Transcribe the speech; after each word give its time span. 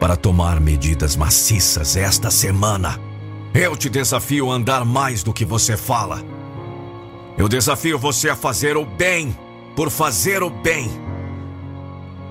Para 0.00 0.16
tomar 0.16 0.58
medidas 0.58 1.14
maciças 1.14 1.96
esta 1.96 2.32
semana. 2.32 2.98
Eu 3.54 3.76
te 3.76 3.88
desafio 3.88 4.50
a 4.50 4.56
andar 4.56 4.84
mais 4.84 5.22
do 5.22 5.32
que 5.32 5.44
você 5.44 5.76
fala. 5.76 6.20
Eu 7.38 7.48
desafio 7.48 7.96
você 7.96 8.28
a 8.28 8.34
fazer 8.34 8.76
o 8.76 8.84
bem 8.84 9.38
por 9.76 9.88
fazer 9.88 10.42
o 10.42 10.50
bem. 10.50 10.90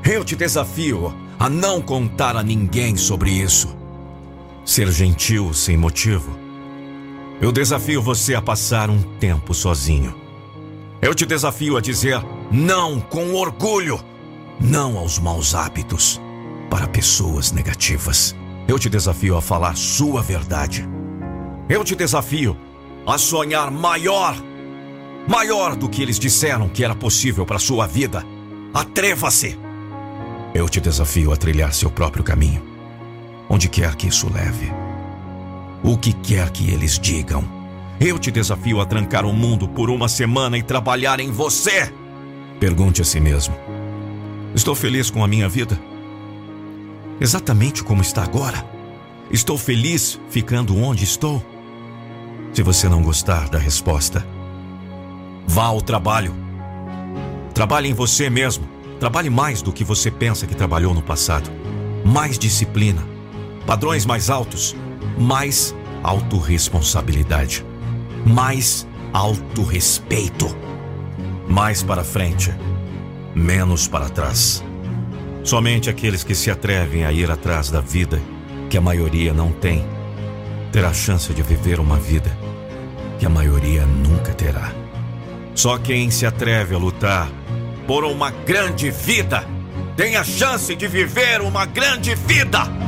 Eu 0.03 0.25
te 0.25 0.35
desafio 0.35 1.15
a 1.39 1.49
não 1.49 1.81
contar 1.81 2.35
a 2.35 2.43
ninguém 2.43 2.97
sobre 2.97 3.31
isso. 3.31 3.73
Ser 4.65 4.91
gentil 4.91 5.53
sem 5.53 5.77
motivo. 5.77 6.48
Eu 7.41 7.53
desafio 7.53 8.01
você 8.01 8.35
a 8.35 8.41
passar 8.41 8.89
um 8.89 9.01
tempo 9.17 9.53
sozinho. 9.53 10.13
Eu 11.01 11.15
te 11.15 11.25
desafio 11.25 11.77
a 11.77 11.81
dizer 11.81 12.21
não 12.51 12.99
com 12.99 13.33
orgulho, 13.33 13.97
não 14.59 14.97
aos 14.97 15.17
maus 15.17 15.55
hábitos, 15.55 16.19
para 16.69 16.85
pessoas 16.85 17.53
negativas. 17.53 18.35
Eu 18.67 18.77
te 18.77 18.89
desafio 18.89 19.37
a 19.37 19.41
falar 19.41 19.77
sua 19.77 20.21
verdade. 20.21 20.85
Eu 21.69 21.81
te 21.85 21.95
desafio 21.95 22.57
a 23.07 23.17
sonhar 23.17 23.71
maior, 23.71 24.35
maior 25.25 25.77
do 25.77 25.87
que 25.87 26.01
eles 26.01 26.19
disseram 26.19 26.67
que 26.67 26.83
era 26.83 26.93
possível 26.93 27.45
para 27.45 27.57
sua 27.57 27.87
vida. 27.87 28.21
Atreva-se! 28.73 29.57
Eu 30.53 30.67
te 30.67 30.81
desafio 30.81 31.31
a 31.31 31.37
trilhar 31.37 31.73
seu 31.73 31.89
próprio 31.89 32.23
caminho, 32.23 32.61
onde 33.49 33.69
quer 33.69 33.95
que 33.95 34.07
isso 34.07 34.29
leve. 34.29 34.88
O 35.83 35.97
que 35.97 36.13
quer 36.13 36.49
que 36.49 36.71
eles 36.71 36.99
digam. 36.99 37.43
Eu 37.99 38.17
te 38.17 38.31
desafio 38.31 38.79
a 38.79 38.85
trancar 38.85 39.25
o 39.25 39.33
mundo 39.33 39.67
por 39.67 39.89
uma 39.89 40.07
semana 40.07 40.57
e 40.57 40.63
trabalhar 40.63 41.19
em 41.19 41.31
você. 41.31 41.91
Pergunte 42.59 43.01
a 43.01 43.05
si 43.05 43.19
mesmo: 43.19 43.55
Estou 44.55 44.73
feliz 44.75 45.09
com 45.09 45.23
a 45.23 45.27
minha 45.27 45.49
vida? 45.49 45.79
Exatamente 47.19 47.83
como 47.83 48.01
está 48.01 48.23
agora? 48.23 48.63
Estou 49.29 49.57
feliz 49.57 50.19
ficando 50.29 50.77
onde 50.77 51.03
estou? 51.03 51.43
Se 52.53 52.63
você 52.63 52.89
não 52.89 53.03
gostar 53.03 53.49
da 53.49 53.59
resposta, 53.59 54.25
vá 55.45 55.65
ao 55.65 55.81
trabalho. 55.81 56.33
Trabalhe 57.53 57.89
em 57.89 57.93
você 57.93 58.29
mesmo. 58.29 58.67
Trabalhe 58.99 59.29
mais 59.29 59.61
do 59.61 59.71
que 59.71 59.83
você 59.83 60.09
pensa 60.09 60.47
que 60.47 60.55
trabalhou 60.55 60.93
no 60.93 61.01
passado. 61.01 61.49
Mais 62.03 62.39
disciplina, 62.39 63.01
padrões 63.65 64.05
mais 64.05 64.29
altos, 64.29 64.75
mais 65.17 65.75
autorresponsabilidade, 66.03 67.65
mais 68.25 68.87
autorrespeito. 69.13 70.47
Mais 71.47 71.81
para 71.81 72.03
frente, 72.03 72.53
menos 73.33 73.87
para 73.87 74.09
trás. 74.09 74.63
Somente 75.43 75.89
aqueles 75.89 76.23
que 76.23 76.35
se 76.35 76.51
atrevem 76.51 77.05
a 77.05 77.11
ir 77.11 77.31
atrás 77.31 77.71
da 77.71 77.81
vida 77.81 78.21
que 78.69 78.77
a 78.77 78.81
maioria 78.81 79.33
não 79.33 79.51
tem, 79.51 79.83
terá 80.71 80.89
a 80.89 80.93
chance 80.93 81.33
de 81.33 81.41
viver 81.41 81.79
uma 81.79 81.97
vida 81.97 82.37
que 83.17 83.25
a 83.25 83.29
maioria 83.29 83.85
nunca 83.85 84.33
terá. 84.33 84.71
Só 85.55 85.77
quem 85.77 86.11
se 86.11 86.25
atreve 86.25 86.75
a 86.75 86.77
lutar 86.77 87.29
por 87.87 88.05
uma 88.05 88.29
grande 88.29 88.91
vida 88.91 89.43
tem 89.97 90.15
a 90.15 90.23
chance 90.23 90.73
de 90.75 90.87
viver 90.87 91.41
uma 91.41 91.65
grande 91.65 92.15
vida. 92.15 92.78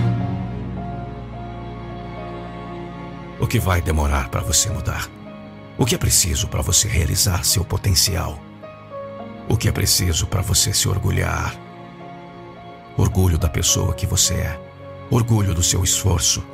O 3.42 3.48
que 3.48 3.60
vai 3.60 3.82
demorar 3.82 4.30
para 4.30 4.42
você 4.42 4.70
mudar? 4.70 5.10
O 5.76 5.84
que 5.84 5.96
é 5.96 5.98
preciso 5.98 6.48
para 6.48 6.62
você 6.62 6.88
realizar 6.88 7.44
seu 7.44 7.66
potencial? 7.66 8.40
O 9.50 9.58
que 9.58 9.68
é 9.68 9.72
preciso 9.72 10.28
para 10.28 10.44
você 10.44 10.72
se 10.72 10.88
orgulhar? 10.88 11.56
Orgulho 12.96 13.40
da 13.40 13.50
pessoa 13.50 13.96
que 13.96 14.06
você 14.06 14.36
é, 14.36 14.60
orgulho 15.10 15.56
do 15.56 15.64
seu 15.64 15.84
esforço, 15.84 16.46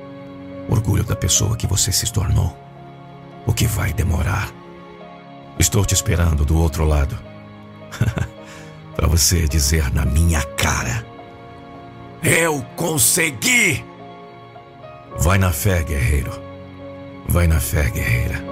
orgulho 0.70 1.04
da 1.04 1.14
pessoa 1.14 1.58
que 1.58 1.68
você 1.68 1.92
se 1.92 2.10
tornou. 2.10 2.58
O 3.46 3.54
que 3.54 3.68
vai 3.68 3.92
demorar? 3.92 4.50
Estou 5.60 5.84
te 5.84 5.94
esperando 5.94 6.46
do 6.46 6.58
outro 6.58 6.86
lado. 6.86 7.20
para 8.96 9.08
você 9.08 9.46
dizer 9.46 9.94
na 9.94 10.06
minha 10.06 10.42
cara: 10.42 11.06
Eu 12.24 12.64
consegui! 12.78 13.84
Vai 15.18 15.38
na 15.38 15.52
fé, 15.52 15.84
guerreiro. 15.84 16.47
Vai 17.30 17.48
na 17.48 17.60
fé, 17.60 17.90
guerreira. 17.90 18.47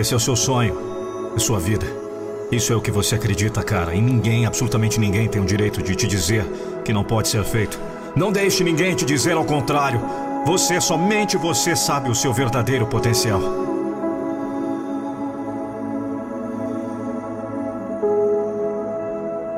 Esse 0.00 0.14
é 0.14 0.16
o 0.16 0.20
seu 0.20 0.34
sonho, 0.34 0.74
a 1.36 1.38
sua 1.38 1.60
vida. 1.60 1.86
Isso 2.50 2.72
é 2.72 2.76
o 2.76 2.80
que 2.80 2.90
você 2.90 3.16
acredita, 3.16 3.62
cara. 3.62 3.94
E 3.94 4.00
ninguém, 4.00 4.46
absolutamente 4.46 4.98
ninguém, 4.98 5.28
tem 5.28 5.42
o 5.42 5.44
direito 5.44 5.82
de 5.82 5.94
te 5.94 6.06
dizer 6.06 6.44
que 6.84 6.90
não 6.92 7.04
pode 7.04 7.28
ser 7.28 7.44
feito. 7.44 7.78
Não 8.16 8.32
deixe 8.32 8.64
ninguém 8.64 8.94
te 8.94 9.04
dizer 9.04 9.34
ao 9.34 9.44
contrário. 9.44 10.00
Você, 10.44 10.80
somente 10.80 11.36
você, 11.36 11.76
sabe 11.76 12.10
o 12.10 12.14
seu 12.14 12.32
verdadeiro 12.32 12.86
potencial. 12.86 13.40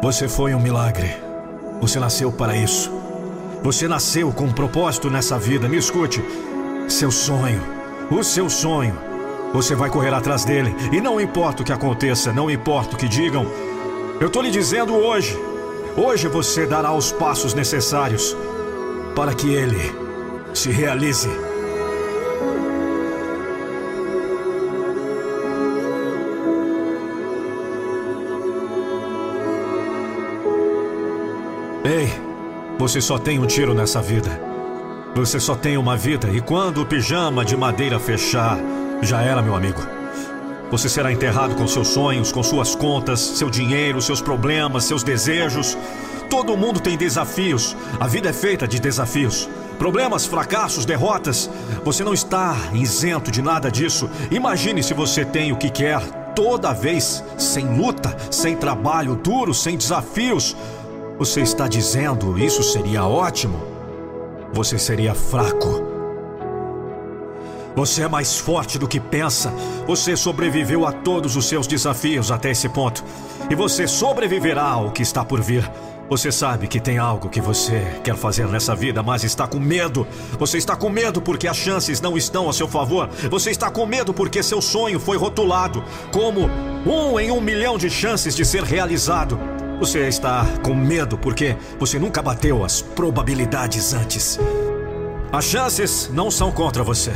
Você 0.03 0.29
foi 0.29 0.55
um 0.55 0.61
milagre. 0.61 1.17
Você 1.81 2.01
nasceu 2.01 2.33
para 2.33 2.57
isso. 2.57 2.91
Você 3.63 3.87
nasceu 3.87 4.33
com 4.33 4.45
um 4.45 4.53
propósito 4.53 5.09
nessa 5.09 5.39
vida. 5.39 5.69
Me 5.69 5.77
escute. 5.77 6.23
Seu 6.89 7.11
sonho, 7.11 7.63
o 8.11 8.23
seu 8.25 8.51
sonho 8.51 9.13
você 9.53 9.75
vai 9.75 9.91
correr 9.91 10.13
atrás 10.15 10.45
dele. 10.45 10.75
E 10.91 11.01
não 11.01 11.21
importa 11.21 11.63
o 11.63 11.65
que 11.65 11.73
aconteça, 11.73 12.33
não 12.33 12.51
importa 12.51 12.95
o 12.95 12.99
que 12.99 13.07
digam. 13.07 13.47
Eu 14.19 14.29
estou 14.29 14.43
lhe 14.43 14.51
dizendo 14.51 14.95
hoje. 14.95 15.39
Hoje 15.97 16.27
você 16.27 16.67
dará 16.67 16.93
os 16.93 17.13
passos 17.13 17.53
necessários 17.53 18.35
para 19.15 19.35
que 19.35 19.53
ele 19.53 20.02
se 20.55 20.71
realize. 20.71 21.29
Ei, 31.85 32.13
você 32.79 33.01
só 33.01 33.19
tem 33.19 33.39
um 33.39 33.47
tiro 33.47 33.75
nessa 33.75 34.01
vida. 34.01 34.41
Você 35.15 35.39
só 35.39 35.55
tem 35.55 35.77
uma 35.77 35.97
vida 35.97 36.31
e 36.31 36.41
quando 36.41 36.81
o 36.81 36.87
pijama 36.87 37.45
de 37.45 37.57
madeira 37.57 37.99
fechar, 37.99 38.59
já 39.03 39.21
era, 39.21 39.43
meu 39.43 39.55
amigo. 39.55 39.81
Você 40.71 40.89
será 40.89 41.13
enterrado 41.13 41.55
com 41.55 41.69
seus 41.69 41.89
sonhos, 41.89 42.33
com 42.33 42.43
suas 42.43 42.75
contas, 42.75 43.21
seu 43.21 43.51
dinheiro, 43.51 44.01
seus 44.01 44.23
problemas, 44.23 44.85
seus 44.85 45.03
desejos. 45.03 45.77
Todo 46.31 46.57
mundo 46.57 46.81
tem 46.81 46.97
desafios. 46.97 47.77
A 48.01 48.07
vida 48.07 48.31
é 48.31 48.33
feita 48.33 48.67
de 48.67 48.81
desafios. 48.81 49.51
Problemas, 49.79 50.27
fracassos, 50.27 50.85
derrotas. 50.85 51.51
Você 51.85 52.05
não 52.05 52.15
está 52.15 52.57
isento 52.73 53.31
de 53.31 53.43
nada 53.43 53.71
disso. 53.71 54.09
Imagine 54.31 54.83
se 54.83 54.95
você 54.95 55.25
tem 55.25 55.53
o 55.53 55.57
que 55.57 55.71
quer 55.71 56.01
toda 56.35 56.73
vez 56.73 57.23
sem 57.37 57.77
luta, 57.77 58.17
sem 58.31 58.57
trabalho 58.57 59.17
duro, 59.17 59.53
sem 59.53 59.77
desafios. 59.77 60.57
Você 61.19 61.41
está 61.41 61.69
dizendo 61.69 62.39
isso 62.39 62.63
seria 62.63 63.07
ótimo? 63.07 63.61
Você 64.53 64.79
seria 64.79 65.15
fraco. 65.15 65.93
Você 67.75 68.03
é 68.03 68.09
mais 68.09 68.39
forte 68.39 68.79
do 68.79 68.87
que 68.87 69.01
pensa. 69.01 69.53
Você 69.87 70.15
sobreviveu 70.15 70.87
a 70.87 70.93
todos 70.93 71.37
os 71.37 71.47
seus 71.47 71.67
desafios 71.67 72.31
até 72.31 72.51
esse 72.51 72.69
ponto. 72.69 73.03
E 73.49 73.55
você 73.55 73.87
sobreviverá 73.87 74.65
ao 74.65 74.91
que 74.91 75.03
está 75.03 75.25
por 75.25 75.41
vir. 75.41 75.69
Você 76.09 76.31
sabe 76.31 76.67
que 76.67 76.79
tem 76.79 76.99
algo 76.99 77.29
que 77.29 77.41
você 77.41 78.01
quer 78.05 78.17
fazer 78.17 78.47
nessa 78.47 78.75
vida, 78.75 79.03
mas 79.03 79.25
está 79.25 79.47
com 79.47 79.59
medo. 79.59 80.07
Você 80.39 80.59
está 80.59 80.77
com 80.77 80.91
medo 80.91 81.23
porque 81.23 81.49
as 81.49 81.57
chances 81.57 82.01
não 82.01 82.17
estão 82.19 82.51
a 82.51 82.53
seu 82.53 82.69
favor. 82.69 83.09
Você 83.31 83.51
está 83.51 83.71
com 83.71 83.87
medo 83.87 84.13
porque 84.13 84.43
seu 84.43 84.61
sonho 84.61 85.01
foi 85.01 85.17
rotulado 85.17 85.83
como 86.13 86.51
um 86.87 87.19
em 87.19 87.31
um 87.31 87.41
milhão 87.41 87.79
de 87.79 87.89
chances 87.89 88.37
de 88.37 88.45
ser 88.45 88.63
realizado. 88.63 89.39
Você 89.79 90.07
está 90.07 90.45
com 90.63 90.75
medo 90.75 91.17
porque 91.17 91.57
você 91.79 91.99
nunca 91.99 92.21
bateu 92.21 92.65
as 92.65 92.83
probabilidades 92.83 93.95
antes. 93.95 94.39
As 95.33 95.47
chances 95.47 96.11
não 96.13 96.31
são 96.31 96.53
contra 96.53 96.85
você. 96.85 97.13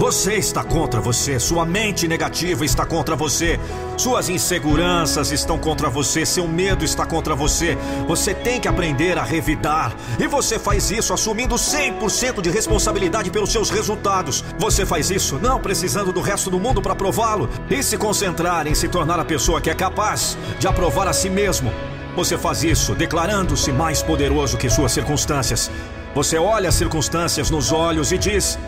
Você 0.00 0.36
está 0.36 0.64
contra 0.64 0.98
você, 0.98 1.38
sua 1.38 1.66
mente 1.66 2.08
negativa 2.08 2.64
está 2.64 2.86
contra 2.86 3.14
você, 3.14 3.60
suas 3.98 4.30
inseguranças 4.30 5.30
estão 5.30 5.58
contra 5.58 5.90
você, 5.90 6.24
seu 6.24 6.48
medo 6.48 6.86
está 6.86 7.04
contra 7.04 7.34
você. 7.34 7.76
Você 8.08 8.32
tem 8.32 8.58
que 8.58 8.66
aprender 8.66 9.18
a 9.18 9.22
revidar. 9.22 9.94
E 10.18 10.26
você 10.26 10.58
faz 10.58 10.90
isso 10.90 11.12
assumindo 11.12 11.54
100% 11.54 12.40
de 12.40 12.48
responsabilidade 12.48 13.30
pelos 13.30 13.52
seus 13.52 13.68
resultados. 13.68 14.42
Você 14.58 14.86
faz 14.86 15.10
isso 15.10 15.38
não 15.38 15.60
precisando 15.60 16.14
do 16.14 16.22
resto 16.22 16.48
do 16.48 16.58
mundo 16.58 16.80
para 16.80 16.94
prová-lo 16.94 17.50
e 17.68 17.82
se 17.82 17.98
concentrar 17.98 18.66
em 18.66 18.74
se 18.74 18.88
tornar 18.88 19.20
a 19.20 19.24
pessoa 19.24 19.60
que 19.60 19.68
é 19.68 19.74
capaz 19.74 20.34
de 20.58 20.66
aprovar 20.66 21.08
a 21.08 21.12
si 21.12 21.28
mesmo. 21.28 21.70
Você 22.16 22.38
faz 22.38 22.64
isso 22.64 22.94
declarando-se 22.94 23.70
mais 23.70 24.02
poderoso 24.02 24.56
que 24.56 24.70
suas 24.70 24.92
circunstâncias. 24.92 25.70
Você 26.14 26.38
olha 26.38 26.70
as 26.70 26.74
circunstâncias 26.74 27.50
nos 27.50 27.70
olhos 27.70 28.12
e 28.12 28.16
diz: 28.16 28.58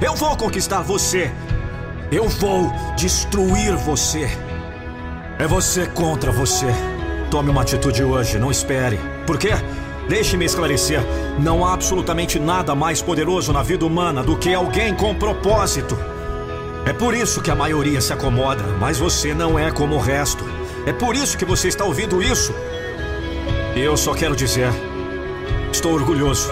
eu 0.00 0.14
vou 0.14 0.36
conquistar 0.36 0.82
você. 0.82 1.30
Eu 2.10 2.28
vou 2.28 2.72
destruir 2.96 3.76
você. 3.76 4.28
É 5.38 5.46
você 5.46 5.86
contra 5.86 6.32
você. 6.32 6.66
Tome 7.30 7.50
uma 7.50 7.62
atitude 7.62 8.02
hoje, 8.02 8.38
não 8.38 8.50
espere. 8.50 8.98
Por 9.26 9.38
quê? 9.38 9.50
Deixe-me 10.08 10.44
esclarecer. 10.44 11.00
Não 11.38 11.64
há 11.64 11.74
absolutamente 11.74 12.38
nada 12.38 12.74
mais 12.74 13.00
poderoso 13.00 13.52
na 13.52 13.62
vida 13.62 13.86
humana 13.86 14.22
do 14.22 14.36
que 14.36 14.52
alguém 14.52 14.94
com 14.94 15.14
propósito. 15.14 15.96
É 16.86 16.92
por 16.92 17.14
isso 17.14 17.42
que 17.42 17.50
a 17.50 17.54
maioria 17.54 18.00
se 18.00 18.12
acomoda, 18.12 18.64
mas 18.80 18.98
você 18.98 19.34
não 19.34 19.58
é 19.58 19.70
como 19.70 19.96
o 19.96 20.00
resto. 20.00 20.44
É 20.86 20.92
por 20.92 21.14
isso 21.14 21.36
que 21.36 21.44
você 21.44 21.68
está 21.68 21.84
ouvindo 21.84 22.22
isso. 22.22 22.54
Eu 23.76 23.96
só 23.96 24.14
quero 24.14 24.34
dizer: 24.34 24.72
estou 25.70 25.92
orgulhoso. 25.92 26.50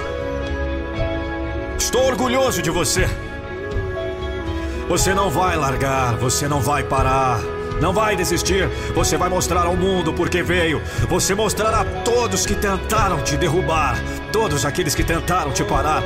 Estou 1.78 2.06
orgulhoso 2.06 2.62
de 2.62 2.70
você. 2.70 3.08
Você 4.88 5.12
não 5.12 5.28
vai 5.28 5.54
largar, 5.54 6.16
você 6.16 6.48
não 6.48 6.60
vai 6.60 6.82
parar. 6.82 7.40
Não 7.78 7.92
vai 7.92 8.16
desistir. 8.16 8.66
Você 8.94 9.18
vai 9.18 9.28
mostrar 9.28 9.66
ao 9.66 9.76
mundo 9.76 10.14
por 10.14 10.30
que 10.30 10.42
veio. 10.42 10.80
Você 11.08 11.34
mostrará 11.34 11.82
a 11.82 11.84
todos 11.84 12.46
que 12.46 12.54
tentaram 12.54 13.22
te 13.22 13.36
derrubar, 13.36 14.02
todos 14.32 14.64
aqueles 14.64 14.94
que 14.94 15.04
tentaram 15.04 15.52
te 15.52 15.62
parar. 15.62 16.02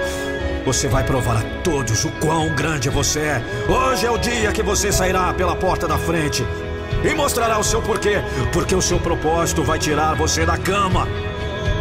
Você 0.67 0.89
vai 0.89 1.05
provar 1.05 1.39
a 1.39 1.63
todos 1.63 2.05
o 2.05 2.11
quão 2.13 2.49
grande 2.55 2.91
você 2.91 3.21
é. 3.21 3.43
Hoje 3.69 4.05
é 4.05 4.11
o 4.11 4.19
dia 4.19 4.53
que 4.53 4.63
você 4.63 4.91
sairá 4.91 5.33
pela 5.33 5.55
porta 5.55 5.87
da 5.87 5.97
frente 5.97 6.45
e 7.05 7.15
mostrará 7.15 7.59
o 7.59 7.65
seu 7.65 7.81
porquê, 7.83 8.23
porque 8.53 8.75
o 8.75 8.83
seu 8.83 8.99
propósito 8.99 9.63
vai 9.63 9.79
tirar 9.79 10.15
você 10.15 10.45
da 10.45 10.59
cama. 10.59 11.07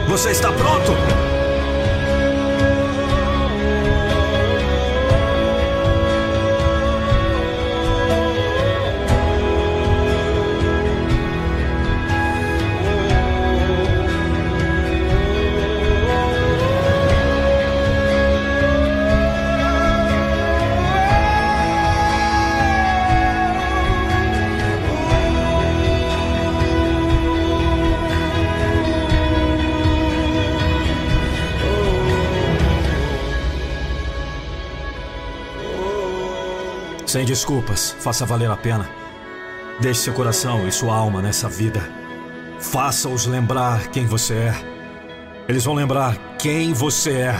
Você 0.07 0.29
está 0.29 0.51
pronto? 0.51 1.40
Sem 37.11 37.25
desculpas, 37.25 37.93
faça 37.99 38.25
valer 38.25 38.49
a 38.49 38.55
pena. 38.55 38.89
Deixe 39.81 39.99
seu 39.99 40.13
coração 40.13 40.65
e 40.65 40.71
sua 40.71 40.95
alma 40.95 41.21
nessa 41.21 41.49
vida. 41.49 41.81
Faça-os 42.57 43.25
lembrar 43.25 43.89
quem 43.89 44.05
você 44.05 44.33
é. 44.33 44.55
Eles 45.45 45.65
vão 45.65 45.73
lembrar 45.73 46.15
quem 46.37 46.71
você 46.71 47.11
é. 47.11 47.35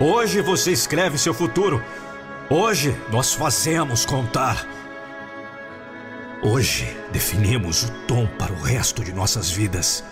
Hoje 0.00 0.40
você 0.40 0.72
escreve 0.72 1.18
seu 1.18 1.34
futuro. 1.34 1.84
Hoje 2.48 2.96
nós 3.10 3.34
fazemos 3.34 4.06
contar. 4.06 4.66
Hoje 6.42 6.96
definimos 7.12 7.82
o 7.82 7.90
tom 8.08 8.26
para 8.26 8.54
o 8.54 8.62
resto 8.62 9.04
de 9.04 9.12
nossas 9.12 9.50
vidas. 9.50 10.02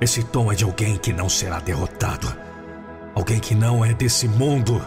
Esse 0.00 0.22
tom 0.22 0.50
é 0.50 0.54
de 0.54 0.64
alguém 0.64 0.96
que 0.96 1.12
não 1.12 1.28
será 1.28 1.60
derrotado. 1.60 2.34
Alguém 3.14 3.38
que 3.38 3.54
não 3.54 3.84
é 3.84 3.92
desse 3.92 4.26
mundo. 4.26 4.82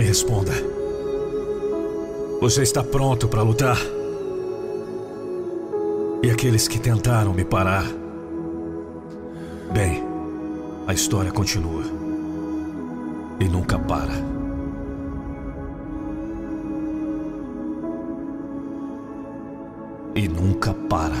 Me 0.00 0.06
responda. 0.06 0.52
Você 2.40 2.62
está 2.62 2.82
pronto 2.82 3.28
para 3.28 3.42
lutar? 3.42 3.76
E 6.22 6.30
aqueles 6.30 6.66
que 6.66 6.78
tentaram 6.78 7.34
me 7.34 7.44
parar? 7.44 7.84
Bem, 9.74 10.02
a 10.86 10.94
história 10.94 11.30
continua. 11.30 11.82
E 13.38 13.44
nunca 13.44 13.78
para. 13.78 14.14
E 20.14 20.26
nunca 20.28 20.72
para. 20.72 21.18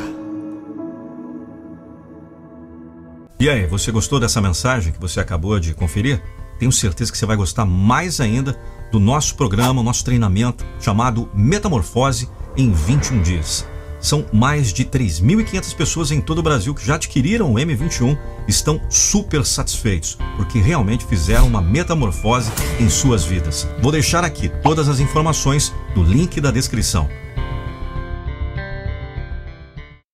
E 3.38 3.50
aí, 3.50 3.66
você 3.66 3.92
gostou 3.92 4.18
dessa 4.18 4.40
mensagem 4.40 4.90
que 4.90 4.98
você 4.98 5.20
acabou 5.20 5.60
de 5.60 5.74
conferir? 5.74 6.22
Tenho 6.60 6.70
certeza 6.70 7.10
que 7.10 7.16
você 7.16 7.24
vai 7.24 7.36
gostar 7.36 7.64
mais 7.64 8.20
ainda 8.20 8.60
do 8.92 9.00
nosso 9.00 9.34
programa, 9.34 9.82
nosso 9.82 10.04
treinamento 10.04 10.62
chamado 10.78 11.28
Metamorfose 11.34 12.28
em 12.54 12.70
21 12.70 13.22
dias. 13.22 13.66
São 13.98 14.26
mais 14.32 14.72
de 14.72 14.84
3.500 14.84 15.74
pessoas 15.74 16.10
em 16.10 16.20
todo 16.20 16.38
o 16.38 16.42
Brasil 16.42 16.74
que 16.74 16.86
já 16.86 16.96
adquiriram 16.96 17.52
o 17.52 17.56
M21 17.56 18.18
e 18.46 18.50
estão 18.50 18.80
super 18.90 19.44
satisfeitos, 19.44 20.18
porque 20.36 20.58
realmente 20.58 21.04
fizeram 21.04 21.46
uma 21.46 21.62
metamorfose 21.62 22.50
em 22.78 22.88
suas 22.88 23.24
vidas. 23.24 23.66
Vou 23.82 23.92
deixar 23.92 24.24
aqui 24.24 24.50
todas 24.62 24.88
as 24.88 25.00
informações 25.00 25.72
no 25.94 26.02
link 26.02 26.40
da 26.40 26.50
descrição. 26.50 27.08